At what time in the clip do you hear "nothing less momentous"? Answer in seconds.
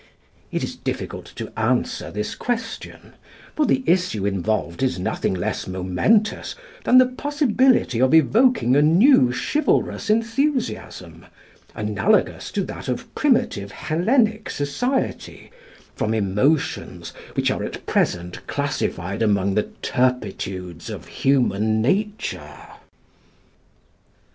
4.97-6.55